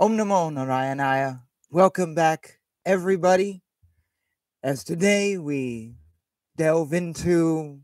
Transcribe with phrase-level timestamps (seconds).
[0.00, 1.42] Om Namo Narayanaya.
[1.70, 3.60] Welcome back, everybody.
[4.62, 5.96] As today we
[6.56, 7.80] delve into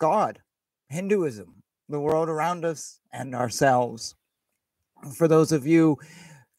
[0.00, 0.40] God,
[0.88, 4.16] Hinduism, the world around us, and ourselves.
[5.14, 5.98] For those of you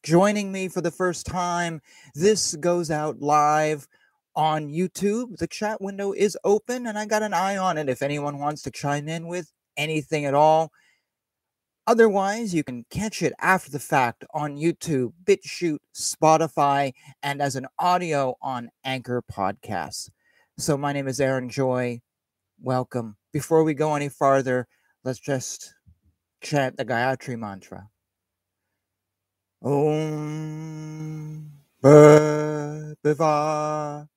[0.03, 1.81] joining me for the first time,
[2.15, 3.89] this goes out live
[4.37, 5.35] on YouTube.
[5.35, 8.61] The chat window is open and I got an eye on it if anyone wants
[8.61, 10.71] to chime in with anything at all.
[11.85, 17.67] Otherwise, you can catch it after the fact on YouTube, BitChute, Spotify, and as an
[17.77, 20.09] audio on Anchor Podcasts.
[20.57, 21.99] So, my name is Aaron Joy.
[22.61, 23.17] Welcome.
[23.33, 24.65] Before we go any farther,
[25.03, 25.73] let's just
[26.41, 27.89] chant the Gayatri mantra.
[29.61, 31.51] Om
[31.83, 34.07] Bhava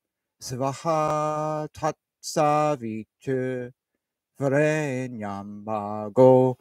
[0.41, 1.69] Svaha
[2.23, 3.73] Tatsavitu
[4.41, 6.55] Varenyam Bhago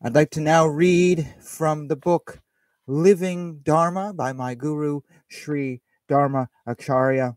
[0.00, 2.40] I'd like to now read from the book
[2.86, 7.36] Living Dharma by my guru Sri Dharma Acharya.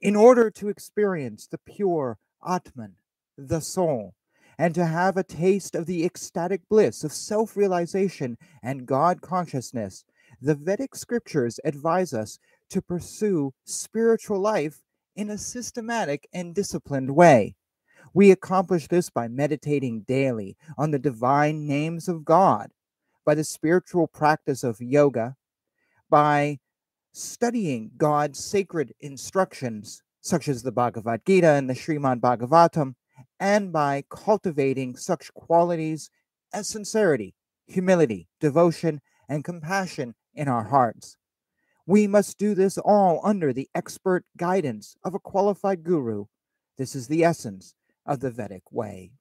[0.00, 2.96] In order to experience the pure Atman,
[3.38, 4.14] the soul,
[4.58, 10.04] and to have a taste of the ecstatic bliss of self realization and God consciousness,
[10.40, 12.38] the Vedic scriptures advise us
[12.70, 14.82] to pursue spiritual life
[15.14, 17.56] in a systematic and disciplined way.
[18.12, 22.70] We accomplish this by meditating daily on the divine names of God,
[23.24, 25.36] by the spiritual practice of yoga,
[26.08, 26.58] by
[27.12, 32.94] studying God's sacred instructions, such as the Bhagavad Gita and the Srimad Bhagavatam,
[33.40, 36.10] and by cultivating such qualities
[36.52, 37.34] as sincerity,
[37.66, 41.16] humility, devotion, and compassion in our hearts.
[41.86, 46.26] We must do this all under the expert guidance of a qualified guru.
[46.78, 49.12] This is the essence of the Vedic way.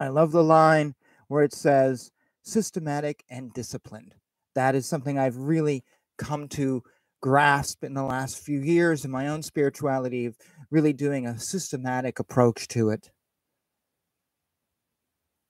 [0.00, 0.94] I love the line
[1.28, 2.10] where it says
[2.42, 4.14] systematic and disciplined.
[4.54, 5.84] That is something I've really
[6.16, 6.82] come to
[7.20, 10.36] grasp in the last few years in my own spirituality of
[10.70, 13.10] really doing a systematic approach to it.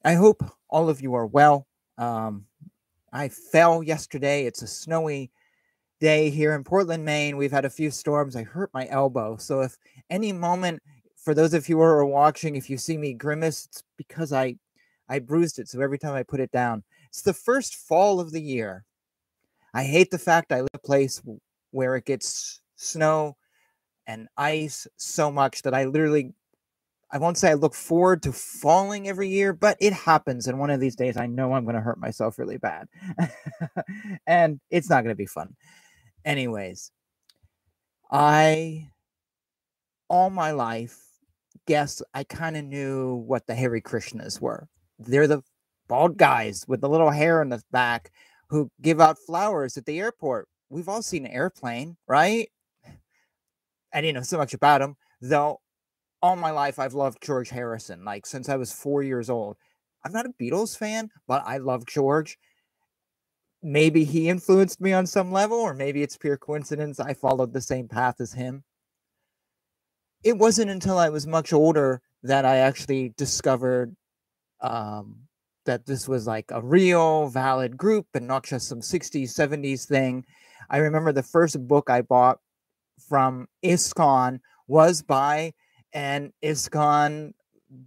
[0.05, 1.67] I hope all of you are well.
[1.97, 2.47] Um,
[3.13, 4.47] I fell yesterday.
[4.47, 5.31] It's a snowy
[6.01, 7.37] day here in Portland, Maine.
[7.37, 8.37] We've had a few storms.
[8.37, 9.37] I hurt my elbow.
[9.37, 9.77] So if
[10.11, 10.83] any moment,
[11.17, 14.57] for those of you who are watching, if you see me grimace, it's because I
[15.09, 15.69] I bruised it.
[15.69, 18.85] So every time I put it down, it's the first fall of the year.
[19.75, 21.23] I hate the fact I live a place
[21.71, 23.37] where it gets snow
[24.07, 26.35] and ice so much that I literally
[27.11, 30.47] I won't say I look forward to falling every year, but it happens.
[30.47, 32.87] And one of these days, I know I'm going to hurt myself really bad.
[34.27, 35.57] and it's not going to be fun.
[36.25, 36.91] Anyways,
[38.11, 38.91] I,
[40.09, 40.99] all my life,
[41.67, 44.69] guess I kind of knew what the Hare Krishnas were.
[44.99, 45.43] They're the
[45.89, 48.11] bald guys with the little hair in the back
[48.49, 50.49] who give out flowers at the airport.
[50.71, 52.49] We've all seen an airplane, right?
[53.93, 55.61] I didn't know so much about them, though.
[56.21, 59.57] All my life, I've loved George Harrison, like since I was four years old.
[60.05, 62.39] I'm not a Beatles fan, but I love George
[63.63, 67.01] maybe he influenced me on some level, or maybe it's pure coincidence.
[67.01, 68.65] I followed the same path as him.
[70.25, 73.95] It wasn't until I was much older that I actually discovered
[74.61, 75.29] um,
[75.65, 80.25] that this was like a real valid group and not just some 60s, 70s thing.
[80.71, 82.39] I remember the first book I bought
[83.09, 85.53] from ISKCON was by
[85.93, 87.33] an ISKCON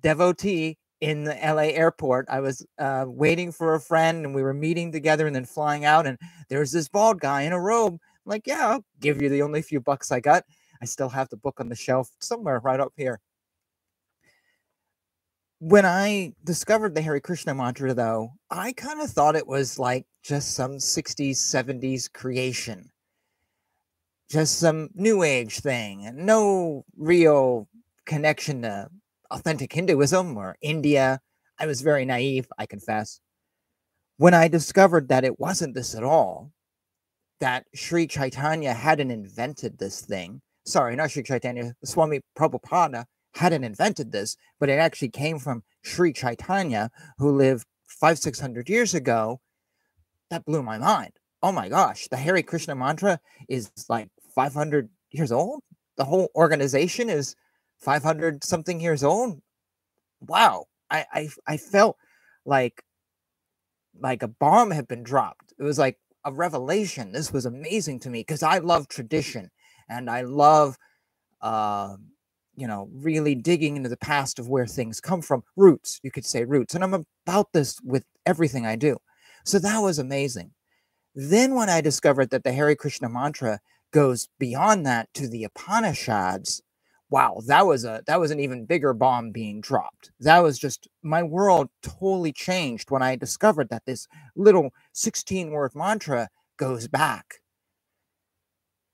[0.01, 2.27] devotee in the LA airport.
[2.29, 5.83] I was uh, waiting for a friend and we were meeting together and then flying
[5.83, 6.05] out.
[6.07, 6.17] And
[6.47, 7.93] there's this bald guy in a robe.
[7.93, 10.45] I'm like, yeah, I'll give you the only few bucks I got.
[10.81, 13.19] I still have the book on the shelf somewhere right up here.
[15.59, 20.05] When I discovered the Hare Krishna mantra, though, I kind of thought it was like
[20.23, 22.89] just some 60s, 70s creation,
[24.29, 27.67] just some new age thing, no real
[28.07, 28.89] connection to
[29.31, 31.19] authentic Hinduism or India.
[31.59, 33.19] I was very naive, I confess.
[34.17, 36.51] When I discovered that it wasn't this at all,
[37.39, 40.41] that Sri Chaitanya hadn't invented this thing.
[40.65, 46.13] Sorry, not Sri Chaitanya, Swami Prabhupada hadn't invented this, but it actually came from Sri
[46.13, 49.41] Chaitanya, who lived five, six hundred years ago.
[50.29, 51.13] That blew my mind.
[51.41, 53.19] Oh my gosh, the Hare Krishna mantra
[53.49, 55.61] is like 500 years old.
[55.97, 57.35] The whole organization is
[57.81, 59.41] 500 something years old
[60.21, 61.97] wow I, I i felt
[62.45, 62.83] like
[63.99, 68.09] like a bomb had been dropped it was like a revelation this was amazing to
[68.09, 69.49] me because i love tradition
[69.89, 70.77] and i love
[71.41, 71.95] uh,
[72.55, 75.43] you know, really digging into the past of where things come from.
[75.55, 76.75] Roots, you could say roots.
[76.75, 78.97] And I'm about this with everything I do.
[79.45, 80.51] So that was amazing.
[81.15, 83.59] Then when I discovered that the Hare Krishna mantra
[83.91, 86.61] goes beyond that to the Upanishads,
[87.11, 90.11] wow, that was a that was an even bigger bomb being dropped.
[90.19, 95.73] That was just my world totally changed when I discovered that this little 16 word
[95.75, 97.41] mantra goes back.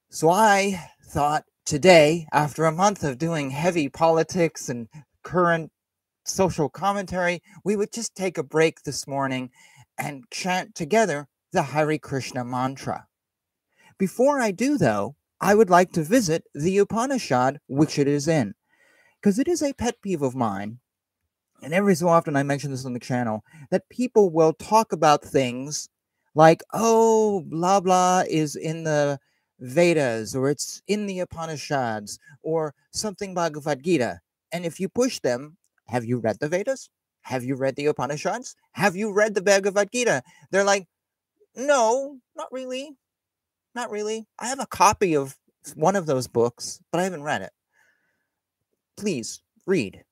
[0.10, 4.88] So I thought today, after a month of doing heavy politics and
[5.24, 5.72] current
[6.26, 9.52] social commentary, we would just take a break this morning
[9.98, 13.06] and chant together the Hare Krishna mantra.
[13.98, 18.56] Before I do, though, I would like to visit the Upanishad which it is in,
[19.20, 20.80] because it is a pet peeve of mine,
[21.62, 25.24] and every so often I mention this on the channel, that people will talk about
[25.24, 25.90] things
[26.36, 29.20] like, oh, blah, blah is in the
[29.60, 34.20] Vedas, or it's in the Upanishads, or something Bhagavad Gita.
[34.52, 35.58] And if you push them,
[35.88, 36.90] have you read the Vedas?
[37.22, 38.56] Have you read the Upanishads?
[38.74, 40.22] Have you read the Bhagavad Gita?
[40.52, 40.88] They're like,
[41.56, 42.96] no, not really.
[43.76, 44.28] Not really.
[44.40, 45.36] I have a copy of
[45.76, 47.52] one of those books, but I haven't read it.
[48.98, 50.04] Please read.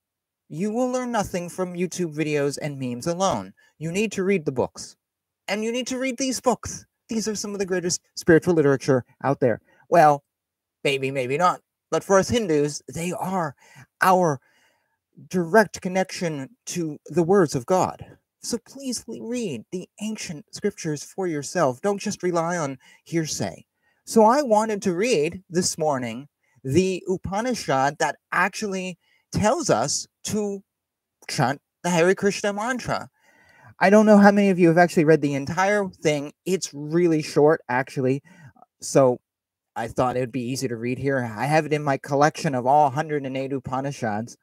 [0.48, 3.54] You will learn nothing from YouTube videos and memes alone.
[3.80, 4.96] You need to read the books.
[5.48, 6.86] And you need to read these books.
[7.10, 9.62] These are some of the greatest spiritual literature out there.
[9.90, 10.24] Well,
[10.84, 11.62] maybe, maybe not.
[11.92, 13.56] But for us Hindus, they are
[14.02, 14.40] our
[15.30, 18.18] direct connection to the words of God.
[18.45, 21.81] So please read the ancient scriptures for yourself.
[21.81, 23.65] Don't just rely on hearsay.
[24.06, 26.27] So I wanted to read this morning
[26.63, 29.00] the Upanishad that actually
[29.31, 30.62] tells us to
[31.27, 33.09] chant the Hare Krishna mantra.
[33.80, 36.31] I don't know how many of you have actually read the entire thing.
[36.45, 38.21] It's really short, actually.
[38.80, 39.19] So
[39.75, 41.18] I thought it would be easy to read here.
[41.36, 44.38] I have it in my collection of all 108 Upanishads.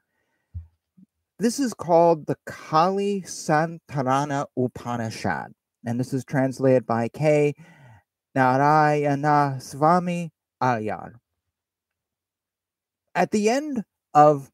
[1.42, 5.50] This is called the Kali Santarana Upanishad,
[5.84, 7.54] and this is translated by K.
[8.36, 10.30] Narayana Swami
[10.60, 11.18] Iyer.
[13.16, 13.82] At the end
[14.14, 14.52] of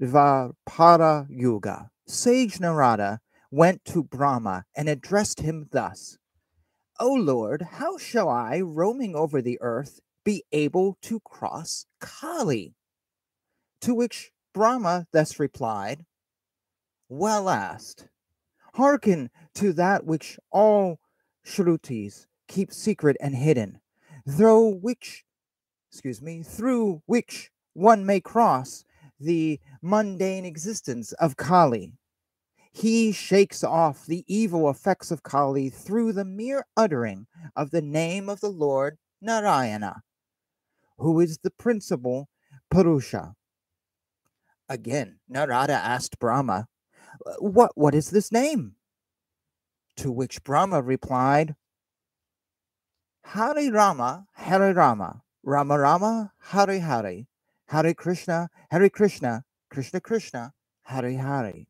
[0.00, 3.20] Dvapara Yuga, sage Narada
[3.50, 6.16] went to Brahma and addressed him thus
[6.98, 12.72] O Lord, how shall I, roaming over the earth, be able to cross Kali?
[13.82, 16.06] To which Brahma thus replied
[17.10, 18.08] well asked.
[18.74, 21.00] Hearken to that which all
[21.44, 23.80] Shrutis keep secret and hidden,
[24.28, 25.24] through which,
[25.90, 28.84] excuse me, through which one may cross
[29.18, 31.92] the mundane existence of Kali.
[32.72, 37.26] He shakes off the evil effects of Kali through the mere uttering
[37.56, 40.02] of the name of the Lord Narayana,
[40.98, 42.28] who is the principal
[42.70, 43.34] Purusha.
[44.68, 46.68] Again, Narada asked Brahma,
[47.24, 48.74] Uh, what, what is this name?
[49.96, 51.56] To which Brahma replied,
[53.24, 57.26] Hari Rama, Hari Rama, Rama Rama, Hari Hari,
[57.68, 60.52] Hari Krishna, Hari Krishna, Krishna Krishna,
[60.82, 61.68] Hari Hari.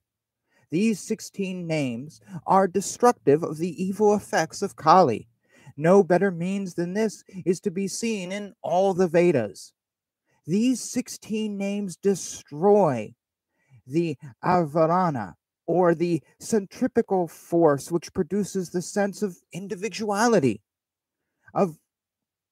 [0.71, 5.29] These 16 names are destructive of the evil effects of Kali.
[5.77, 9.73] No better means than this is to be seen in all the Vedas.
[10.47, 13.15] These 16 names destroy
[13.87, 15.35] the Avarana,
[15.71, 20.61] or the centripetal force which produces the sense of individuality,
[21.55, 21.79] of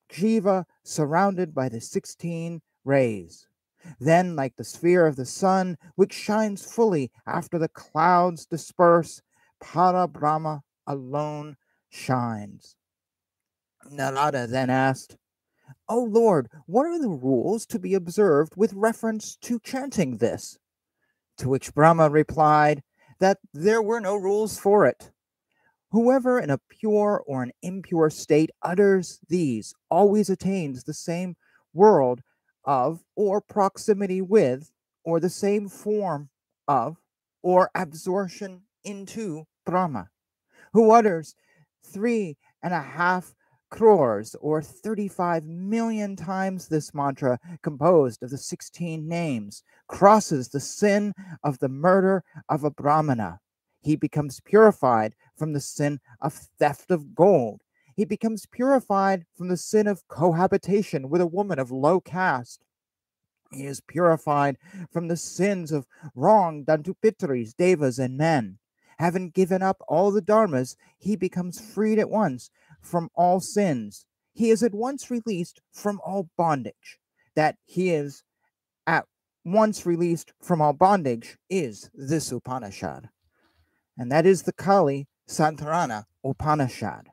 [0.09, 3.49] Jiva surrounded by the 16 rays.
[3.99, 9.21] Then, like the sphere of the sun, which shines fully after the clouds disperse,
[9.61, 11.57] Para Brahma alone
[11.91, 12.77] shines.
[13.91, 15.17] Narada then asked,
[15.89, 20.59] O Lord, what are the rules to be observed with reference to chanting this?
[21.39, 22.83] To which Brahma replied,
[23.21, 25.11] that there were no rules for it.
[25.91, 31.37] Whoever in a pure or an impure state utters these always attains the same
[31.73, 32.21] world
[32.65, 34.71] of, or proximity with,
[35.05, 36.29] or the same form
[36.67, 36.99] of,
[37.43, 40.11] or absorption into Brahma.
[40.75, 41.35] Who utters
[41.83, 43.35] three and a half
[43.71, 51.13] crores or 35 million times this mantra, composed of the 16 names, crosses the sin
[51.43, 53.41] of the murder of a Brahmana.
[53.83, 57.63] He becomes purified from the sin of theft of gold.
[57.97, 62.65] He becomes purified from the sin of cohabitation with a woman of low caste.
[63.51, 64.59] He is purified
[64.93, 68.59] from the sins of wrong done to Pitris, Devas, and men.
[68.99, 74.07] Having given up all the dharmas, he becomes freed at once from all sins.
[74.33, 76.99] He is at once released from all bondage.
[77.35, 78.23] That he is
[78.87, 79.05] at
[79.45, 83.09] once released from all bondage, is this Upanishad.
[83.97, 87.09] And that is the Kali Santarana Upanishad.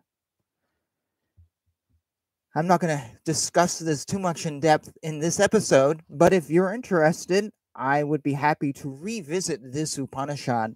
[2.56, 6.50] I'm not going to discuss this too much in depth in this episode, but if
[6.50, 10.76] you're interested, I would be happy to revisit this Upanishad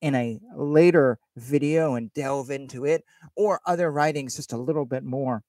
[0.00, 3.04] in a later video and delve into it
[3.36, 5.42] or other writings just a little bit more.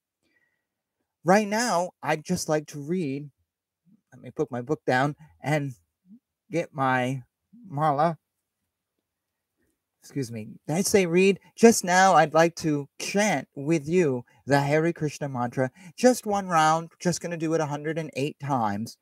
[1.24, 3.30] Right now, I'd just like to read.
[4.12, 5.72] Let me put my book down and
[6.50, 7.22] get my
[7.68, 8.18] mala.
[10.02, 10.48] Excuse me.
[10.66, 11.38] Did I say read?
[11.54, 15.70] Just now, I'd like to chant with you the Hare Krishna mantra.
[15.96, 16.90] Just one round.
[16.98, 18.98] Just going to do it 108 times.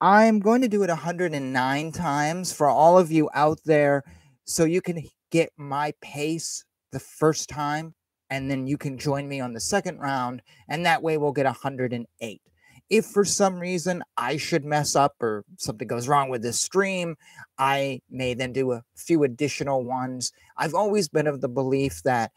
[0.00, 4.02] I'm going to do it 109 times for all of you out there
[4.44, 7.94] so you can get my pace the first time
[8.30, 11.44] and then you can join me on the second round and that way we'll get
[11.44, 12.42] 108.
[12.88, 17.16] If for some reason I should mess up or something goes wrong with this stream,
[17.58, 20.32] I may then do a few additional ones.
[20.56, 22.32] I've always been of the belief that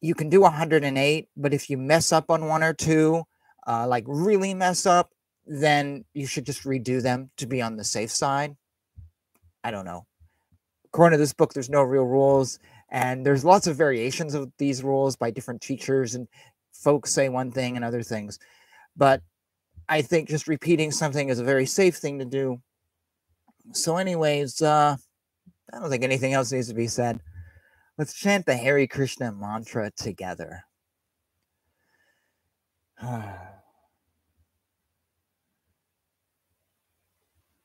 [0.00, 3.22] you can do 108, but if you mess up on one or two,
[3.66, 5.10] uh, like really mess up,
[5.46, 8.56] then you should just redo them to be on the safe side.
[9.64, 10.06] I don't know.
[10.86, 12.58] According to this book, there's no real rules,
[12.90, 16.28] and there's lots of variations of these rules by different teachers, and
[16.72, 18.38] folks say one thing and other things.
[18.96, 19.22] But
[19.88, 22.60] I think just repeating something is a very safe thing to do.
[23.72, 24.96] So, anyways, uh,
[25.72, 27.20] I don't think anything else needs to be said.
[27.96, 30.64] Let's chant the Hare Krishna mantra together.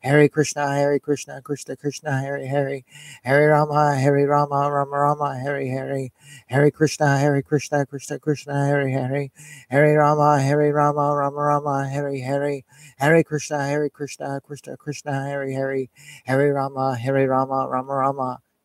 [0.00, 2.84] Hare Krishna, Hare Krishna, Krishna Krishna, Hare Hare,
[3.24, 6.10] Hare Rama, Hare Rama, Rama Rama, Hare Hare,
[6.46, 9.30] Hare Krishna, Hare Krishna, Krishna Krishna, Hare Hare,
[9.70, 12.62] Hare Rama, Hare Rama, Rama Rama, Hare Hare,
[12.98, 15.88] Hare Krishna, Hare Krishna, Krishna Krishna, Hare Hare,
[16.26, 18.38] Hare Rama, Hare Rama, Rama Rama,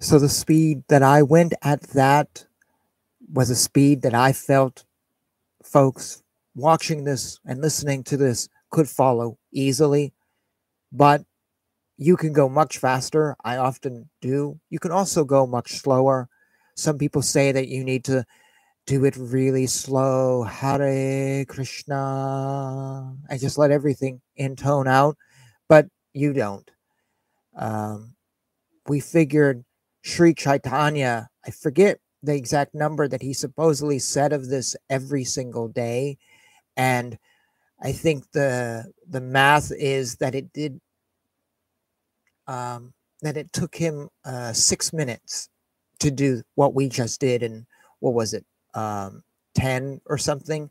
[0.00, 2.46] So the speed that I went at that
[3.32, 4.84] was a speed that I felt,
[5.64, 6.22] folks,
[6.54, 10.12] watching this and listening to this could follow easily,
[10.92, 11.24] but
[11.96, 13.34] you can go much faster.
[13.44, 14.60] I often do.
[14.70, 16.28] You can also go much slower.
[16.76, 18.24] Some people say that you need to
[18.86, 20.44] do it really slow.
[20.44, 23.16] Hare Krishna.
[23.28, 25.16] I just let everything intone out,
[25.68, 26.70] but you don't.
[27.56, 28.14] Um,
[28.86, 29.64] we figured
[30.08, 35.68] Sri Chaitanya, I forget the exact number that he supposedly said of this every single
[35.68, 36.16] day.
[36.78, 37.18] And
[37.80, 40.80] I think the the math is that it did
[42.46, 45.50] um, that it took him uh, six minutes
[45.98, 47.66] to do what we just did, and
[48.00, 49.22] what was it, um,
[49.56, 50.70] 10 or something.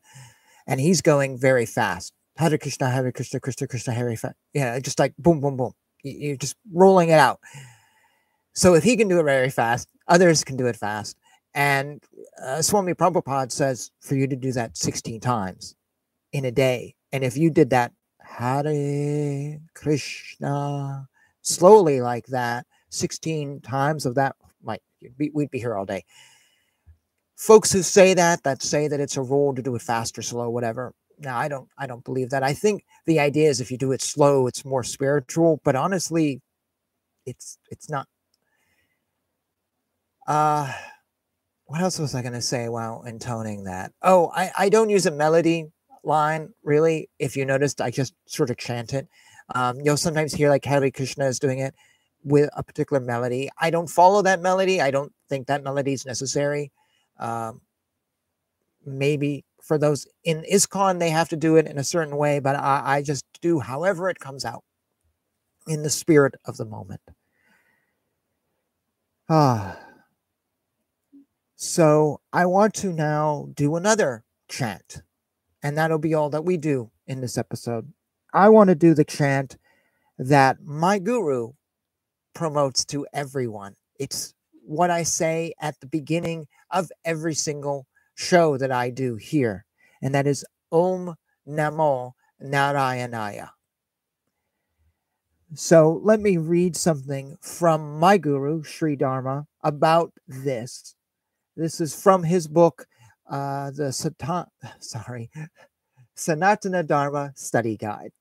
[0.65, 2.11] And he's going very fast.
[2.37, 4.33] Hare Krishna, Hare Krishna, Krishna, Krishna, Hare Krishna.
[4.53, 5.73] Yeah, just like boom, boom, boom.
[6.01, 7.39] You're just rolling it out.
[8.57, 11.15] So if he can do it very fast, others can do it fast.
[11.53, 12.03] And
[12.43, 15.75] uh, Swami Prabhupada says for you to do that 16 times
[16.31, 16.95] in a day.
[17.11, 21.07] And if you did that, Hare Krishna,
[21.43, 24.81] slowly like that, 16 times of that, might
[25.19, 26.03] we'd be here all day
[27.35, 30.23] folks who say that that say that it's a rule to do it fast or
[30.23, 33.69] slow whatever now i don't i don't believe that i think the idea is if
[33.69, 36.41] you do it slow it's more spiritual but honestly
[37.27, 38.07] it's it's not
[40.27, 40.71] uh
[41.65, 43.91] what else was i going to say while intoning that?
[44.01, 45.67] Oh i i don't use a melody
[46.03, 47.09] line really.
[47.19, 49.07] If you noticed i just sort of chant it.
[49.55, 51.73] Um you'll sometimes hear like Hare krishna is doing it
[52.23, 53.49] with a particular melody.
[53.59, 54.81] I don't follow that melody.
[54.81, 56.71] I don't think that melody is necessary.
[57.19, 57.61] Um,
[58.85, 62.55] maybe for those in ISKCON, they have to do it in a certain way, but
[62.55, 64.63] I, I just do however it comes out
[65.67, 67.01] in the spirit of the moment.
[69.29, 69.77] Ah.
[71.59, 75.01] So I want to now do another chant,
[75.63, 77.91] and that'll be all that we do in this episode.
[78.31, 79.57] I want to do the chant
[80.19, 81.53] that my guru
[82.35, 83.75] promotes to everyone.
[83.99, 89.65] It's what I say at the beginning of every single show that I do here,
[89.99, 91.15] and that is Om
[91.49, 93.49] Namo Narayanaya.
[95.55, 100.93] So let me read something from my guru, Sri Dharma, about this.
[101.57, 102.85] This is from his book,
[103.27, 104.45] uh, the Satan,
[104.79, 105.31] sorry,
[106.15, 108.11] Sanatana Dharma Study Guide.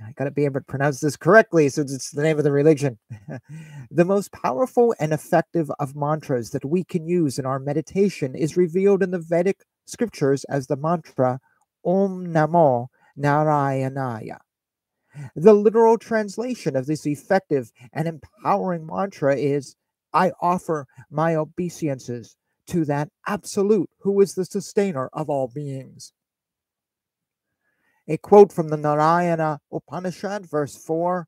[0.00, 2.52] I got to be able to pronounce this correctly since it's the name of the
[2.52, 2.96] religion.
[3.90, 8.56] the most powerful and effective of mantras that we can use in our meditation is
[8.56, 11.40] revealed in the Vedic scriptures as the mantra
[11.84, 12.86] Om Namo
[13.18, 14.38] Narayanaya.
[15.34, 19.74] The literal translation of this effective and empowering mantra is
[20.12, 22.36] I offer my obeisances
[22.68, 26.12] to that absolute who is the sustainer of all beings.
[28.08, 31.26] A quote from the Narayana Upanishad, verse 4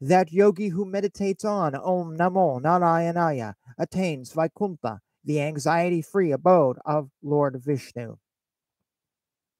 [0.00, 7.10] That yogi who meditates on Om Namo Narayanaya attains Vaikuntha, the anxiety free abode of
[7.22, 8.16] Lord Vishnu.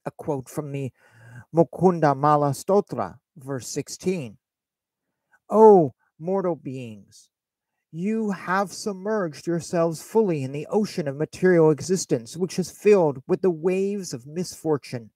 [0.04, 0.92] A quote from the
[1.54, 4.36] Mukunda Mala Stotra, verse 16
[5.48, 7.30] O mortal beings,
[7.98, 13.42] you have submerged yourselves fully in the ocean of material existence, which is filled with
[13.42, 15.10] the waves of misfortune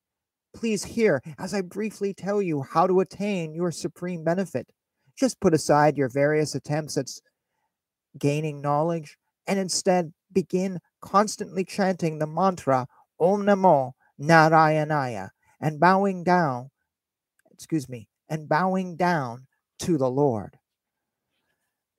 [0.55, 4.69] Please hear as I briefly tell you how to attain your supreme benefit.
[5.16, 7.09] Just put aside your various attempts at
[8.19, 9.16] gaining knowledge
[9.47, 12.87] and instead begin constantly chanting the mantra
[13.21, 16.71] Om Namo Narayanaya and bowing down,
[17.53, 19.47] excuse me, and bowing down
[19.81, 20.59] to the Lord.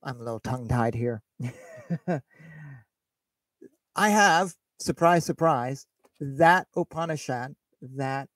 [0.03, 1.21] I'm a little tongue tied here.
[3.95, 5.85] I have, surprise, surprise,
[6.19, 8.29] that Upanishad, that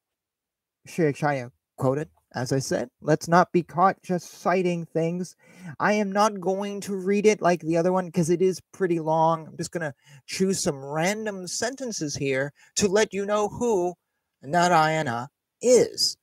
[0.87, 5.35] Shaya quoted, as I said, let's not be caught just citing things.
[5.79, 8.99] I am not going to read it like the other one because it is pretty
[8.99, 9.47] long.
[9.47, 9.93] I'm just going to
[10.27, 13.93] choose some random sentences here to let you know who
[14.43, 15.29] Narayana
[15.61, 16.17] is.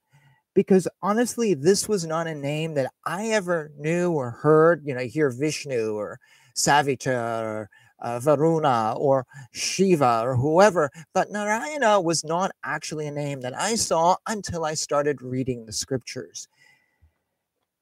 [0.55, 4.83] Because honestly, this was not a name that I ever knew or heard.
[4.85, 6.21] You know, hear Vishnu or
[6.55, 7.71] Savita or
[8.03, 13.77] uh, Varuna or Shiva or whoever, but Narayana was not actually a name that I
[13.77, 16.49] saw until I started reading the scriptures.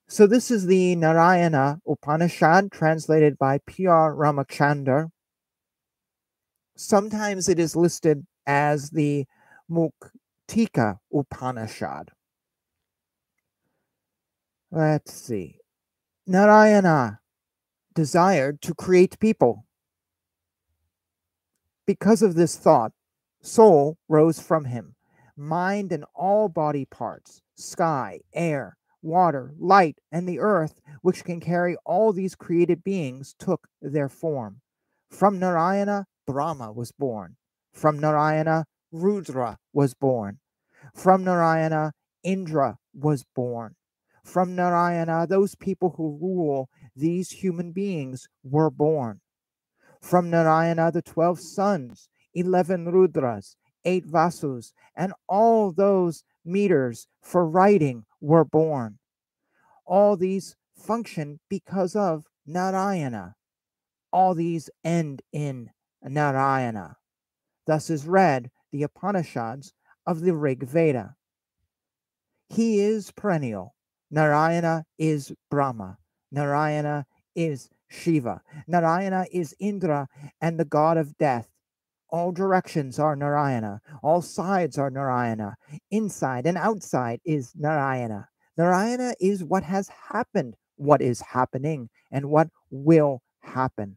[0.09, 4.15] So, this is the Narayana Upanishad translated by P.R.
[4.15, 5.11] Ramachandra.
[6.77, 9.25] Sometimes it is listed as the
[9.71, 12.11] Muktika Upanishad.
[14.73, 15.59] Let's see.
[16.27, 17.21] Narayana
[17.95, 19.67] desired to create people
[21.87, 22.93] because of this thought,
[23.43, 24.95] soul rose from him.
[25.37, 31.77] mind, and all body parts, sky, air, water, light, and the earth, which can carry
[31.85, 34.61] all these created beings, took their form.
[35.11, 37.37] From Narayana, Brahma was born.
[37.73, 40.39] From Narayana, Rudra was born.
[40.95, 43.75] From Narayana, Indra was born.
[44.25, 49.21] From Narayana, those people who rule these human beings were born.
[50.01, 58.05] From Narayana, the 12 sons, 11 Rudras, 8 Vasus, and all those meters for writing
[58.21, 58.99] were born.
[59.87, 63.35] All these function because of Narayana.
[64.13, 65.71] All these end in
[66.03, 66.97] Narayana.
[67.67, 69.73] Thus is read the Upanishads
[70.07, 71.17] of the Rig Veda.
[72.49, 73.75] He is perennial.
[74.11, 75.99] Narayana is Brahma.
[76.33, 78.43] Narayana is Shiva.
[78.67, 80.09] Narayana is Indra
[80.41, 81.49] and the god of death.
[82.09, 83.81] All directions are Narayana.
[84.03, 85.57] All sides are Narayana.
[85.91, 88.29] Inside and outside is Narayana.
[88.57, 93.97] Narayana is what has happened, what is happening, and what will happen.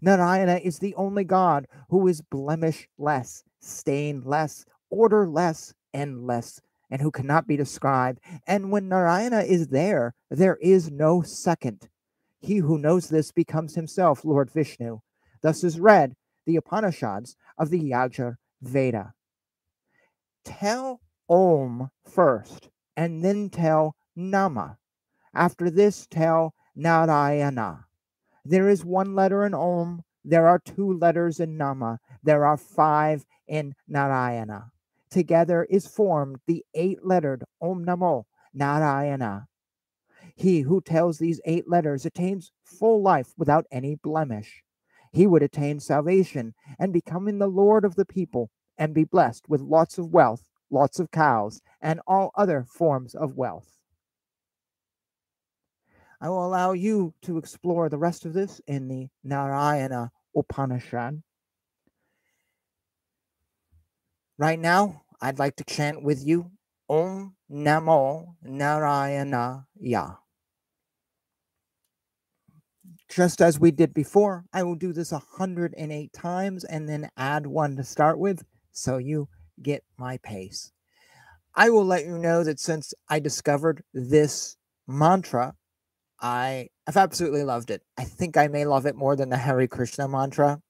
[0.00, 6.26] Narayana is the only God who is blemishless, stainless, orderless, and
[7.00, 8.20] who cannot be described.
[8.46, 11.88] And when Narayana is there, there is no second.
[12.40, 14.98] He who knows this becomes himself Lord Vishnu.
[15.42, 19.14] Thus is read the Upanishads of the Yajur Veda.
[20.44, 24.76] Tell Om first, and then tell Nama.
[25.34, 27.86] After this, tell Narayana.
[28.44, 33.24] There is one letter in Om, there are two letters in Nama, there are five
[33.46, 34.71] in Narayana.
[35.12, 39.46] Together is formed the eight lettered Om Namo Narayana.
[40.34, 44.64] He who tells these eight letters attains full life without any blemish
[45.12, 49.60] he would attain salvation and becoming the Lord of the people and be blessed with
[49.60, 53.78] lots of wealth, lots of cows, and all other forms of wealth.
[56.20, 61.22] I will allow you to explore the rest of this in the Narayana Upanishad.
[64.38, 66.50] Right now, I'd like to chant with you
[66.90, 70.16] Om Namo Narayana Ya
[73.12, 77.76] just as we did before, I will do this 108 times and then add one
[77.76, 79.28] to start with so you
[79.60, 80.72] get my pace.
[81.54, 84.56] I will let you know that since I discovered this
[84.88, 85.54] mantra,
[86.20, 87.82] I have absolutely loved it.
[87.98, 90.62] I think I may love it more than the Hare Krishna mantra.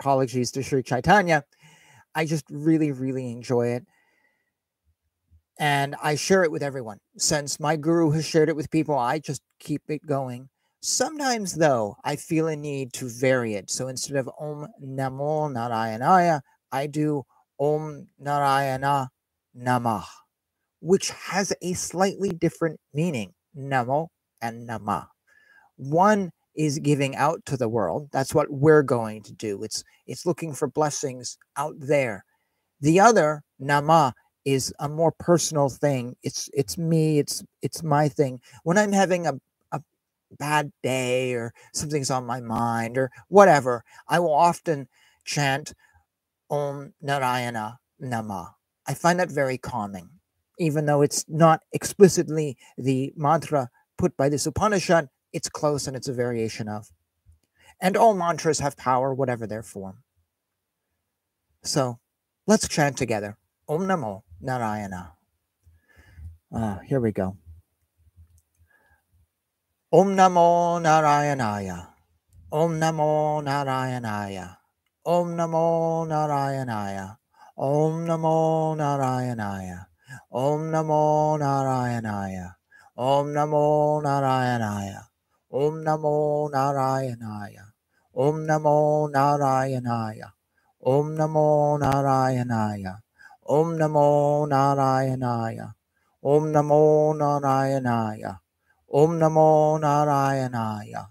[0.00, 1.44] Apologies to Sri Chaitanya.
[2.16, 3.84] I just really, really enjoy it.
[5.58, 6.98] And I share it with everyone.
[7.18, 10.48] Since my guru has shared it with people, I just keep it going.
[10.80, 13.70] Sometimes, though, I feel a need to vary it.
[13.70, 16.40] So instead of Om Namo Narayanaya,
[16.72, 17.22] I do
[17.58, 19.10] Om Narayana
[19.56, 20.04] Namah,
[20.80, 24.08] which has a slightly different meaning Namo
[24.40, 25.06] and Namah.
[25.76, 28.08] One is giving out to the world.
[28.12, 29.62] That's what we're going to do.
[29.62, 32.24] It's it's looking for blessings out there.
[32.80, 34.14] The other nama
[34.44, 36.16] is a more personal thing.
[36.22, 37.18] It's it's me.
[37.18, 38.40] It's it's my thing.
[38.62, 39.34] When I'm having a
[40.38, 44.88] bad day or something's on my mind or whatever, I will often
[45.24, 45.72] chant
[46.50, 48.54] Om Narayana Nama.
[48.86, 50.10] I find that very calming,
[50.58, 56.08] even though it's not explicitly the mantra put by this Upanishad, it's close and it's
[56.08, 56.90] a variation of.
[57.78, 60.02] And all mantras have power, whatever their form.
[61.62, 61.98] So
[62.46, 63.36] let's chant together
[63.68, 65.12] Om Namo Narayana.
[66.50, 67.36] Uh, here we go.
[69.92, 71.88] Om Namo Narayanaya.
[72.50, 74.56] Om Namo Narayanaya.
[75.04, 77.16] Om Namo Narayanaya.
[77.58, 79.86] Om Namo Narayanaya.
[80.32, 82.54] Om Namo Narayanaya.
[82.96, 85.05] Om Namo Narayanaya.
[85.56, 87.64] Om Namo Narayanaya.
[88.14, 90.28] Om Namo Narayanaya.
[90.84, 93.00] Om Namo Narayanaya.
[93.48, 95.72] Om Namo Narayanaya.
[96.22, 98.36] Om Namo Narayanaya.
[98.92, 101.08] Om Namo Narayanaya.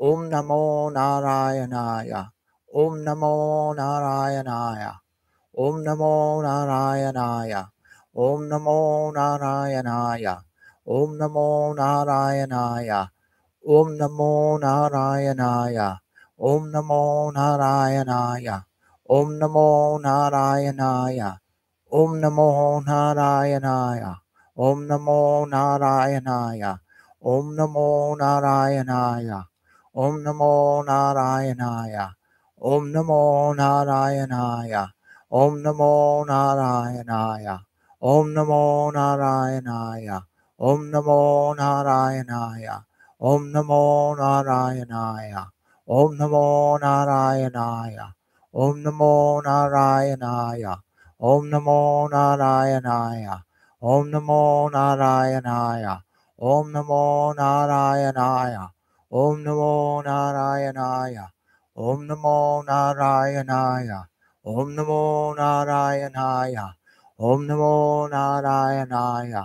[0.00, 2.24] Om Namo Narayanaya.
[2.72, 4.92] Om Namo Narayanaya.
[5.52, 7.68] Om Namo Narayanaya.
[8.16, 10.40] Om Namo Narayanaya.
[10.88, 13.13] Om Namo Narayanaya.
[13.66, 15.96] Om Namo Narayanaya.
[16.38, 18.62] Om Namo Narayanaya.
[19.08, 21.38] Om Namo Narayanaya.
[21.90, 24.20] Om Namo Narayanaya.
[24.58, 26.78] Om Namo Narayanaya.
[27.24, 29.40] Om Namo Narayanaya.
[29.96, 32.12] Om Namo Narayanaya.
[32.60, 34.74] Om Namo Narayanaya.
[35.32, 37.60] Om Namo Narayanaya.
[38.02, 40.20] Om Namo Narayanaya.
[40.60, 42.84] Om Namo Narayanaya.
[43.24, 45.48] Om Namo Narayanaya.
[45.88, 48.12] Om Namo Narayanaya.
[48.52, 50.74] Om Namo Narayanaya.
[51.18, 53.40] Om Namo Narayanaya.
[53.80, 56.02] Om Namo Narayanaya.
[56.38, 58.68] Om Namo Narayanaya.
[59.10, 61.24] Om Namo Narayanaya.
[61.74, 64.04] Om Namo Narayanaya.
[64.44, 66.74] Om Namo Narayanaya.
[67.18, 69.44] Om Namo Narayanaya.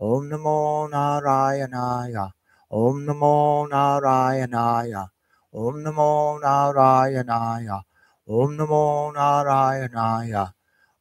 [0.00, 2.32] Om Namo Narayanaya.
[2.72, 5.10] Om Namo Narayanaya.
[5.52, 7.82] Om Namo Narayanaya.
[8.28, 10.52] Om Namo Narayanaya.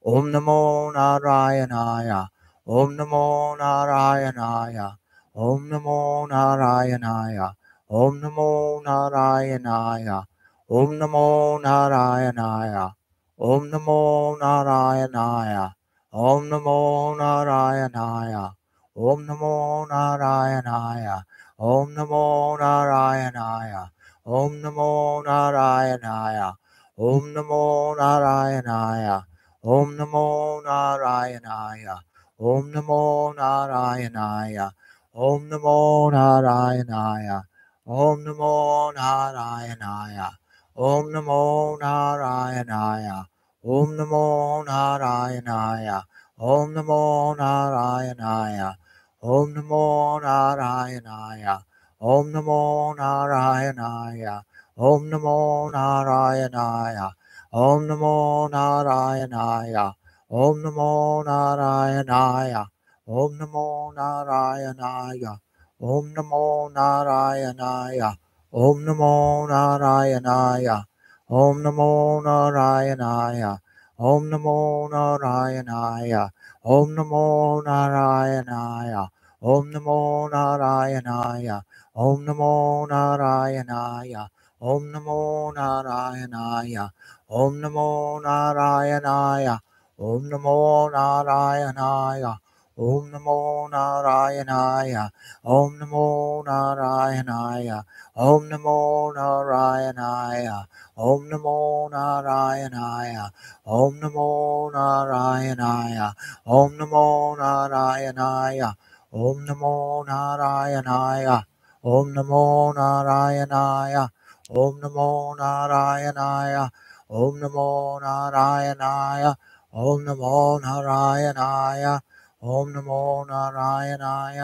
[0.04, 2.28] Om Namo Narayanaya.
[2.66, 4.98] Om Namo Narayanaya.
[5.36, 7.54] Om Namo Narayanaya.
[7.88, 10.26] Om Namo Narayanaya.
[10.68, 12.94] Om Namo Narayanaya.
[13.38, 15.74] Om Namo Narayanaya.
[16.12, 18.54] Om Namo Narayanaya.
[18.96, 21.24] Om Namo Narayanaya.
[21.62, 23.92] Om Namo Narayanaya.
[24.26, 26.56] Om Namo Narayanaya.
[26.98, 29.26] Om Namo Narayanaya.
[29.62, 32.00] Om Namo Narayanaya.
[32.40, 34.72] Om Namo Narayanaya.
[35.14, 37.44] Om Namo Narayanaya.
[37.86, 40.32] Om Namo Narayanaya.
[40.78, 43.26] Om Namo Narayanaya.
[43.66, 46.04] Om Namo Narayanaya.
[46.40, 48.78] Om Namo Narayanaya.
[49.22, 51.60] Om Namo Narayanaya.
[52.00, 54.44] Om Namo Narayanaya.
[54.78, 57.12] Om Namo Narayanaya.
[57.52, 59.94] Om Namo Narayanaya.
[60.32, 62.66] Om Namo Narayanaya.
[63.10, 65.36] Om Namo Narayanaya.
[65.82, 68.16] Om Namo Narayanaya.
[68.54, 70.86] Om Namo Narayanaya.
[71.30, 73.60] Om Namo Narayanaya.
[74.00, 76.32] Om Namo Narayanaya.
[76.70, 79.10] Om Namo Narayanaya.
[79.42, 81.64] Om Namo Narayanaya.
[81.96, 84.30] Om Namo Narayanaya.
[84.62, 86.92] Om Namo Narayanaya.
[87.28, 89.58] Om Namo Narayanaya.
[89.98, 92.38] Om Namo Narayanaya.
[92.80, 95.12] Om Namo Narayanaya.
[95.44, 97.84] Om Namo Narayanaya.
[98.16, 100.66] Om Namo Narayanaya.
[100.98, 103.32] Om Namo Narayanaya.
[103.68, 106.14] Om Namo Narayanaya.
[106.48, 108.74] Om Namo Narayanaya.
[109.12, 111.56] Om Namo Narayanaya.
[111.84, 114.10] Om Namo Narayanaya.
[114.50, 116.70] Om Namo Narayanaya.
[117.10, 119.36] Om Namo Narayanaya.
[119.74, 122.00] Om Namo Narayanaya.
[122.42, 124.42] ओम नमो नारायणाय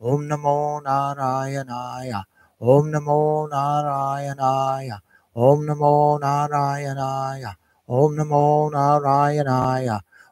[0.00, 2.12] ओम नमो नारायणाय
[2.60, 3.20] ओम नमो
[3.52, 4.90] नारायणाय
[5.36, 7.44] ओम नमो नारायणाय
[7.88, 8.42] ओम नमो
[8.74, 9.88] नारायणाय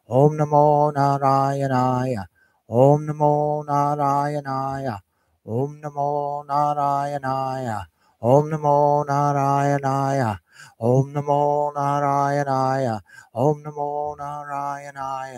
[0.06, 2.14] ओम नमो नारायणाय
[2.80, 3.32] ओम नमो
[3.68, 4.88] नारायणाय
[5.46, 6.08] ओम नमो
[6.48, 7.74] नारायणाय
[8.22, 8.76] ओम नमो
[9.08, 10.22] नारायणाय
[10.80, 11.40] ओम नमो
[11.76, 12.88] नारायणाय
[13.34, 15.36] ओम नमो नारायणाय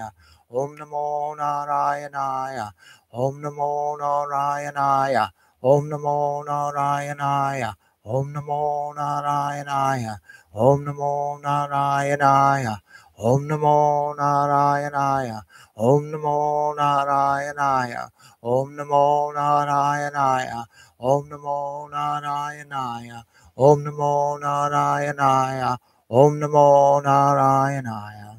[0.51, 2.73] Om Namo Narayanaya.
[3.13, 5.29] Om Namo Narayanaya.
[5.63, 7.75] Om Namo Narayanaya.
[8.07, 10.17] Om Namo Narayanaya.
[10.55, 12.81] Om Namo Narayanaya.
[13.19, 15.43] Om Namo Narayanaya.
[15.77, 18.09] Om Namo Narayanaya.
[18.41, 20.65] Om Namo Narayanaya.
[20.99, 23.23] Om Namo Narayanaya.
[23.59, 25.77] Om Namo Narayanaya.
[26.09, 28.38] Om Namo Narayanaya.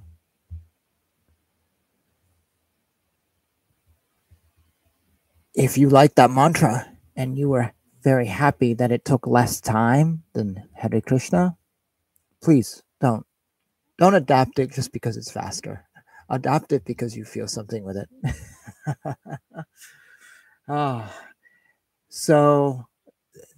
[5.59, 6.87] If you like that mantra
[7.17, 11.57] and you were very happy that it took less time than Hare Krishna,
[12.41, 13.25] please don't.
[13.97, 15.85] Don't adapt it just because it's faster.
[16.29, 18.07] Adopt it because you feel something with it.
[20.69, 21.13] oh,
[22.07, 22.85] so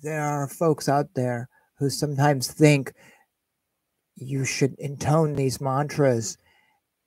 [0.02, 2.94] there are folks out there who sometimes think
[4.16, 6.36] you should intone these mantras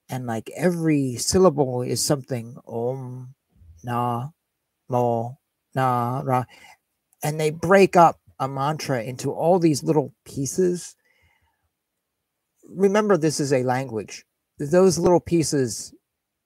[0.08, 3.34] and like every syllable is something om
[3.82, 4.28] na
[4.88, 5.38] mo
[5.74, 6.44] na ra
[7.22, 10.96] and they break up a mantra into all these little pieces.
[12.68, 14.24] Remember this is a language.
[14.58, 15.94] Those little pieces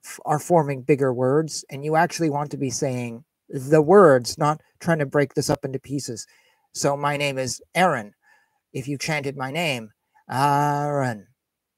[0.05, 4.61] f- are forming bigger words and you actually want to be saying the words not
[4.81, 6.27] trying to break this up into pieces.
[6.75, 8.15] So my name is aaron.
[8.73, 9.91] If you chanted my name
[10.31, 11.27] aaron.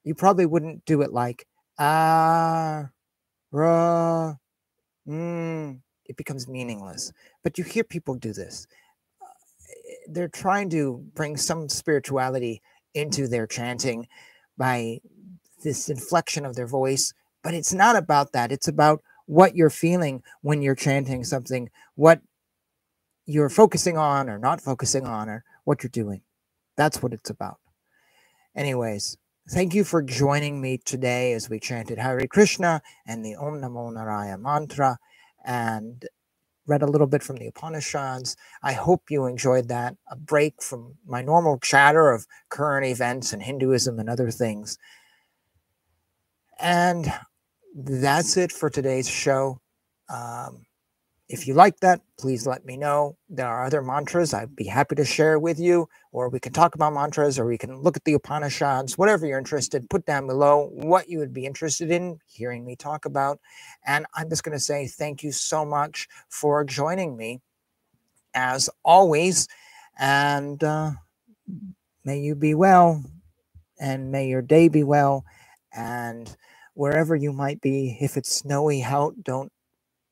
[0.04, 1.46] You probably wouldn't do it like
[1.78, 2.88] ah
[3.52, 4.34] ra
[5.08, 5.80] mm,
[6.10, 8.66] it becomes meaningless but you hear people do this
[9.22, 12.60] uh, eh, they're trying to bring some spirituality
[12.94, 14.06] into their chanting
[14.56, 15.00] by
[15.62, 18.52] this inflection of their voice, but it's not about that.
[18.52, 22.20] It's about what you're feeling when you're chanting something, what
[23.26, 26.22] you're focusing on or not focusing on, or what you're doing.
[26.76, 27.58] That's what it's about.
[28.56, 29.16] Anyways,
[29.50, 33.92] thank you for joining me today as we chanted Hare Krishna and the Om Namo
[33.92, 34.98] Narayana mantra
[35.44, 36.04] and
[36.66, 38.36] read a little bit from the Upanishads.
[38.62, 43.42] I hope you enjoyed that, a break from my normal chatter of current events and
[43.42, 44.78] Hinduism and other things.
[46.60, 47.12] And
[47.74, 49.60] that's it for today's show.
[50.08, 50.66] Um,
[51.30, 53.16] if you like that, please let me know.
[53.28, 56.74] There are other mantras I'd be happy to share with you, or we can talk
[56.74, 59.88] about mantras, or we can look at the Upanishads, whatever you're interested.
[59.88, 63.38] Put down below what you would be interested in hearing me talk about.
[63.86, 67.40] And I'm just going to say thank you so much for joining me,
[68.34, 69.46] as always.
[70.00, 70.90] And uh,
[72.04, 73.04] may you be well,
[73.78, 75.24] and may your day be well.
[75.72, 76.36] And
[76.74, 79.52] wherever you might be, if it's snowy out, don't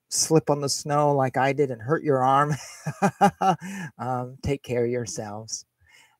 [0.08, 2.54] slip on the snow like I did and hurt your arm,
[3.98, 5.64] um, take care of yourselves.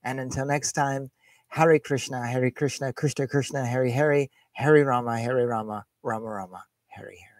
[0.04, 1.10] And until next time,
[1.48, 7.10] Hare Krishna, Hare Krishna, Krishna Krishna, Hare Hare, Hare Rama, Hare Rama, Rama Rama, Hare
[7.10, 7.37] Hare.